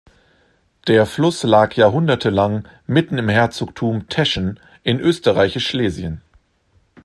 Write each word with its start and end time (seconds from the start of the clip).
Der 0.87 1.05
Fluss 1.05 1.43
lag 1.43 1.75
jahrhundertelang 1.75 2.67
mitten 2.87 3.19
im 3.19 3.29
Herzogtum 3.29 4.09
Teschen 4.09 4.59
in 4.81 4.99
Österreichisch-Schlesien. 4.99 6.21